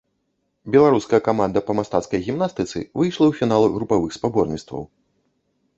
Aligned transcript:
Беларуская 0.75 1.19
каманда 1.27 1.63
па 1.67 1.71
мастацкай 1.81 2.19
гімнастыцы 2.29 2.75
выйшла 2.99 3.25
ў 3.29 3.33
фінал 3.43 3.63
групавых 3.77 4.09
спаборніцтваў. 4.21 4.83